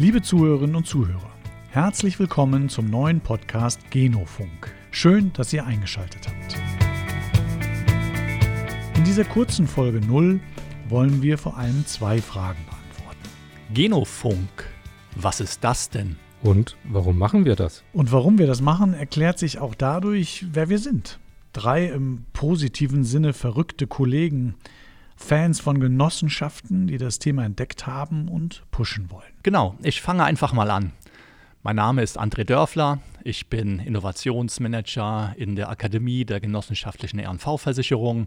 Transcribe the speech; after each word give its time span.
Liebe 0.00 0.22
Zuhörerinnen 0.22 0.76
und 0.76 0.86
Zuhörer, 0.86 1.30
herzlich 1.68 2.18
willkommen 2.18 2.70
zum 2.70 2.88
neuen 2.88 3.20
Podcast 3.20 3.90
Genofunk. 3.90 4.74
Schön, 4.90 5.30
dass 5.34 5.52
ihr 5.52 5.66
eingeschaltet 5.66 6.26
habt. 6.26 6.56
In 8.96 9.04
dieser 9.04 9.24
kurzen 9.24 9.66
Folge 9.66 10.00
0 10.00 10.40
wollen 10.88 11.20
wir 11.20 11.36
vor 11.36 11.58
allem 11.58 11.84
zwei 11.84 12.22
Fragen 12.22 12.64
beantworten. 12.64 13.28
Genofunk, 13.74 14.70
was 15.16 15.38
ist 15.38 15.62
das 15.64 15.90
denn? 15.90 16.16
Und 16.42 16.78
warum 16.84 17.18
machen 17.18 17.44
wir 17.44 17.54
das? 17.54 17.84
Und 17.92 18.10
warum 18.10 18.38
wir 18.38 18.46
das 18.46 18.62
machen, 18.62 18.94
erklärt 18.94 19.38
sich 19.38 19.58
auch 19.58 19.74
dadurch, 19.74 20.46
wer 20.50 20.70
wir 20.70 20.78
sind. 20.78 21.18
Drei 21.52 21.84
im 21.84 22.24
positiven 22.32 23.04
Sinne 23.04 23.34
verrückte 23.34 23.86
Kollegen, 23.86 24.54
Fans 25.20 25.60
von 25.60 25.78
Genossenschaften, 25.78 26.88
die 26.88 26.98
das 26.98 27.20
Thema 27.20 27.44
entdeckt 27.44 27.86
haben 27.86 28.26
und 28.26 28.64
pushen 28.72 29.12
wollen. 29.12 29.32
Genau, 29.44 29.76
ich 29.80 30.00
fange 30.00 30.24
einfach 30.24 30.52
mal 30.52 30.70
an. 30.72 30.92
Mein 31.62 31.76
Name 31.76 32.02
ist 32.02 32.18
André 32.18 32.42
Dörfler. 32.42 32.98
Ich 33.22 33.48
bin 33.48 33.78
Innovationsmanager 33.78 35.34
in 35.36 35.54
der 35.54 35.68
Akademie 35.68 36.24
der 36.24 36.40
genossenschaftlichen 36.40 37.20
RV-Versicherung. 37.20 38.26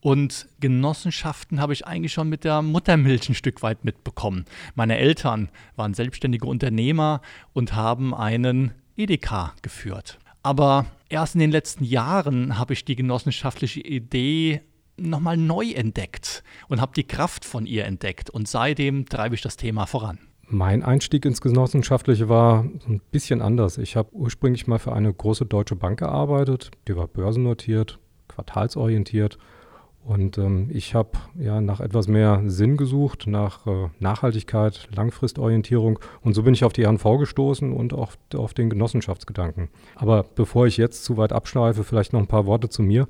Und 0.00 0.46
Genossenschaften 0.60 1.60
habe 1.60 1.72
ich 1.72 1.86
eigentlich 1.86 2.12
schon 2.12 2.28
mit 2.28 2.44
der 2.44 2.62
Muttermilch 2.62 3.28
ein 3.30 3.34
Stück 3.34 3.62
weit 3.62 3.84
mitbekommen. 3.84 4.44
Meine 4.76 4.96
Eltern 4.98 5.48
waren 5.74 5.94
selbstständige 5.94 6.46
Unternehmer 6.46 7.20
und 7.52 7.74
haben 7.74 8.14
einen 8.14 8.72
Edeka 8.96 9.54
geführt. 9.62 10.20
Aber 10.44 10.86
erst 11.08 11.34
in 11.34 11.40
den 11.40 11.50
letzten 11.50 11.82
Jahren 11.82 12.58
habe 12.58 12.74
ich 12.74 12.84
die 12.84 12.94
genossenschaftliche 12.94 13.80
Idee 13.80 14.60
nochmal 14.98 15.36
neu 15.36 15.70
entdeckt 15.70 16.42
und 16.68 16.80
habe 16.80 16.92
die 16.94 17.04
Kraft 17.04 17.44
von 17.44 17.66
ihr 17.66 17.84
entdeckt. 17.84 18.30
Und 18.30 18.48
seitdem 18.48 19.06
treibe 19.06 19.34
ich 19.34 19.42
das 19.42 19.56
Thema 19.56 19.86
voran. 19.86 20.18
Mein 20.50 20.82
Einstieg 20.82 21.26
ins 21.26 21.42
Genossenschaftliche 21.42 22.30
war 22.30 22.60
ein 22.60 23.02
bisschen 23.10 23.42
anders. 23.42 23.76
Ich 23.76 23.96
habe 23.96 24.14
ursprünglich 24.14 24.66
mal 24.66 24.78
für 24.78 24.94
eine 24.94 25.12
große 25.12 25.44
deutsche 25.44 25.76
Bank 25.76 25.98
gearbeitet, 25.98 26.70
die 26.88 26.96
war 26.96 27.06
börsennotiert, 27.06 27.98
quartalsorientiert. 28.28 29.38
Und 30.08 30.38
ähm, 30.38 30.70
ich 30.72 30.94
habe 30.94 31.10
ja 31.38 31.60
nach 31.60 31.80
etwas 31.80 32.08
mehr 32.08 32.42
Sinn 32.46 32.78
gesucht, 32.78 33.26
nach 33.26 33.66
äh, 33.66 33.88
Nachhaltigkeit, 33.98 34.88
Langfristorientierung. 34.96 35.98
Und 36.22 36.32
so 36.32 36.44
bin 36.44 36.54
ich 36.54 36.64
auf 36.64 36.72
die 36.72 36.84
RNV 36.84 37.18
gestoßen 37.18 37.70
und 37.70 37.92
auch 37.92 38.12
auf 38.34 38.54
den 38.54 38.70
Genossenschaftsgedanken. 38.70 39.68
Aber 39.96 40.24
bevor 40.34 40.66
ich 40.66 40.78
jetzt 40.78 41.04
zu 41.04 41.18
weit 41.18 41.34
abschleife, 41.34 41.84
vielleicht 41.84 42.14
noch 42.14 42.20
ein 42.20 42.26
paar 42.26 42.46
Worte 42.46 42.70
zu 42.70 42.82
mir. 42.82 43.06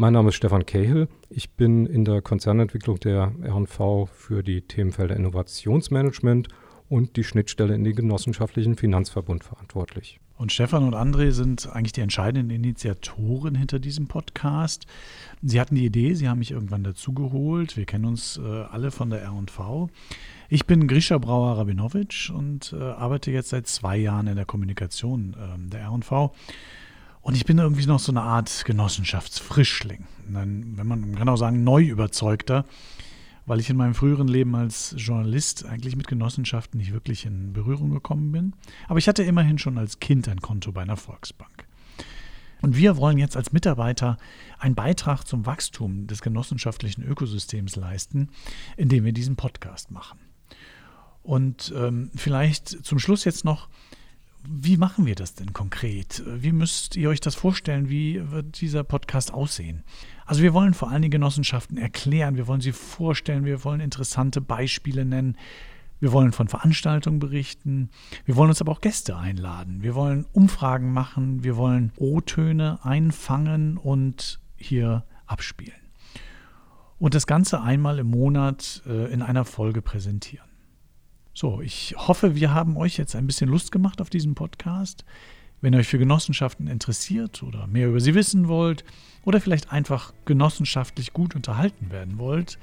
Mein 0.00 0.12
Name 0.12 0.28
ist 0.28 0.36
Stefan 0.36 0.64
Cahill. 0.64 1.08
Ich 1.28 1.50
bin 1.50 1.84
in 1.84 2.04
der 2.04 2.22
Konzernentwicklung 2.22 3.00
der 3.00 3.32
RNV 3.42 4.08
für 4.08 4.44
die 4.44 4.60
Themenfelder 4.60 5.16
Innovationsmanagement 5.16 6.46
und 6.88 7.16
die 7.16 7.24
Schnittstelle 7.24 7.74
in 7.74 7.82
den 7.82 7.96
genossenschaftlichen 7.96 8.76
Finanzverbund 8.76 9.42
verantwortlich. 9.42 10.20
Und 10.36 10.52
Stefan 10.52 10.84
und 10.84 10.94
André 10.94 11.32
sind 11.32 11.68
eigentlich 11.72 11.94
die 11.94 12.02
entscheidenden 12.02 12.50
Initiatoren 12.50 13.56
hinter 13.56 13.80
diesem 13.80 14.06
Podcast. 14.06 14.86
Sie 15.42 15.60
hatten 15.60 15.74
die 15.74 15.86
Idee, 15.86 16.14
sie 16.14 16.28
haben 16.28 16.38
mich 16.38 16.52
irgendwann 16.52 16.84
dazugeholt. 16.84 17.76
Wir 17.76 17.84
kennen 17.84 18.04
uns 18.04 18.38
äh, 18.38 18.42
alle 18.46 18.92
von 18.92 19.10
der 19.10 19.28
RV. 19.28 19.88
Ich 20.48 20.64
bin 20.66 20.86
Grisha 20.86 21.18
Brauer-Rabinowitsch 21.18 22.30
und 22.30 22.72
äh, 22.72 22.80
arbeite 22.80 23.32
jetzt 23.32 23.48
seit 23.48 23.66
zwei 23.66 23.96
Jahren 23.96 24.28
in 24.28 24.36
der 24.36 24.44
Kommunikation 24.44 25.34
äh, 25.34 25.70
der 25.70 25.88
RV. 25.88 26.30
Und 27.28 27.34
ich 27.34 27.44
bin 27.44 27.58
irgendwie 27.58 27.84
noch 27.84 28.00
so 28.00 28.10
eine 28.10 28.22
Art 28.22 28.64
Genossenschaftsfrischling. 28.64 30.06
Dann, 30.30 30.78
wenn 30.78 30.86
man, 30.86 31.00
man 31.02 31.14
kann 31.14 31.28
auch 31.28 31.36
sagen, 31.36 31.62
neu 31.62 31.82
überzeugter, 31.82 32.64
weil 33.44 33.60
ich 33.60 33.68
in 33.68 33.76
meinem 33.76 33.92
früheren 33.92 34.28
Leben 34.28 34.54
als 34.54 34.94
Journalist 34.96 35.66
eigentlich 35.66 35.94
mit 35.94 36.08
Genossenschaften 36.08 36.78
nicht 36.78 36.94
wirklich 36.94 37.26
in 37.26 37.52
Berührung 37.52 37.90
gekommen 37.90 38.32
bin. 38.32 38.54
Aber 38.86 38.98
ich 38.98 39.08
hatte 39.08 39.24
immerhin 39.24 39.58
schon 39.58 39.76
als 39.76 40.00
Kind 40.00 40.26
ein 40.26 40.40
Konto 40.40 40.72
bei 40.72 40.80
einer 40.80 40.96
Volksbank. 40.96 41.66
Und 42.62 42.78
wir 42.78 42.96
wollen 42.96 43.18
jetzt 43.18 43.36
als 43.36 43.52
Mitarbeiter 43.52 44.16
einen 44.58 44.74
Beitrag 44.74 45.24
zum 45.24 45.44
Wachstum 45.44 46.06
des 46.06 46.22
genossenschaftlichen 46.22 47.02
Ökosystems 47.02 47.76
leisten, 47.76 48.30
indem 48.78 49.04
wir 49.04 49.12
diesen 49.12 49.36
Podcast 49.36 49.90
machen. 49.90 50.18
Und 51.22 51.74
ähm, 51.76 52.10
vielleicht 52.14 52.86
zum 52.86 52.98
Schluss 52.98 53.24
jetzt 53.24 53.44
noch 53.44 53.68
wie 54.46 54.76
machen 54.76 55.06
wir 55.06 55.14
das 55.14 55.34
denn 55.34 55.52
konkret? 55.52 56.22
Wie 56.26 56.52
müsst 56.52 56.96
ihr 56.96 57.08
euch 57.08 57.20
das 57.20 57.34
vorstellen? 57.34 57.88
Wie 57.88 58.30
wird 58.30 58.60
dieser 58.60 58.84
Podcast 58.84 59.32
aussehen? 59.32 59.84
Also 60.26 60.42
wir 60.42 60.54
wollen 60.54 60.74
vor 60.74 60.90
allen 60.90 61.02
Dingen 61.02 61.12
Genossenschaften 61.12 61.76
erklären, 61.76 62.36
wir 62.36 62.46
wollen 62.46 62.60
sie 62.60 62.72
vorstellen, 62.72 63.44
wir 63.44 63.64
wollen 63.64 63.80
interessante 63.80 64.40
Beispiele 64.40 65.04
nennen. 65.04 65.36
Wir 66.00 66.12
wollen 66.12 66.32
von 66.32 66.46
Veranstaltungen 66.46 67.18
berichten. 67.18 67.90
Wir 68.24 68.36
wollen 68.36 68.50
uns 68.50 68.60
aber 68.60 68.72
auch 68.72 68.80
Gäste 68.80 69.16
einladen. 69.16 69.82
Wir 69.82 69.96
wollen 69.96 70.26
Umfragen 70.32 70.92
machen. 70.92 71.42
Wir 71.42 71.56
wollen 71.56 71.92
O-Töne 71.96 72.78
einfangen 72.84 73.76
und 73.76 74.38
hier 74.56 75.04
abspielen. 75.26 75.74
Und 76.98 77.14
das 77.14 77.26
Ganze 77.26 77.60
einmal 77.62 77.98
im 77.98 78.08
Monat 78.08 78.82
äh, 78.86 79.12
in 79.12 79.22
einer 79.22 79.44
Folge 79.44 79.82
präsentieren. 79.82 80.47
So, 81.40 81.60
ich 81.60 81.94
hoffe, 81.96 82.34
wir 82.34 82.52
haben 82.52 82.76
euch 82.76 82.96
jetzt 82.96 83.14
ein 83.14 83.28
bisschen 83.28 83.48
Lust 83.48 83.70
gemacht 83.70 84.00
auf 84.00 84.10
diesen 84.10 84.34
Podcast. 84.34 85.04
Wenn 85.60 85.72
ihr 85.72 85.78
euch 85.78 85.86
für 85.86 86.00
Genossenschaften 86.00 86.66
interessiert 86.66 87.44
oder 87.44 87.68
mehr 87.68 87.86
über 87.86 88.00
sie 88.00 88.16
wissen 88.16 88.48
wollt 88.48 88.82
oder 89.22 89.40
vielleicht 89.40 89.70
einfach 89.70 90.12
genossenschaftlich 90.24 91.12
gut 91.12 91.36
unterhalten 91.36 91.92
werden 91.92 92.18
wollt, 92.18 92.58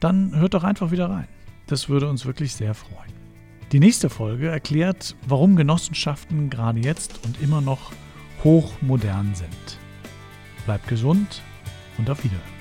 dann 0.00 0.34
hört 0.34 0.54
doch 0.54 0.64
einfach 0.64 0.90
wieder 0.90 1.10
rein. 1.10 1.28
Das 1.66 1.90
würde 1.90 2.08
uns 2.08 2.24
wirklich 2.24 2.54
sehr 2.54 2.72
freuen. 2.72 3.12
Die 3.72 3.78
nächste 3.78 4.08
Folge 4.08 4.48
erklärt, 4.48 5.14
warum 5.26 5.54
Genossenschaften 5.54 6.48
gerade 6.48 6.80
jetzt 6.80 7.26
und 7.26 7.42
immer 7.42 7.60
noch 7.60 7.92
hochmodern 8.42 9.34
sind. 9.34 9.78
Bleibt 10.64 10.88
gesund 10.88 11.42
und 11.98 12.08
auf 12.08 12.24
Wiedersehen. 12.24 12.57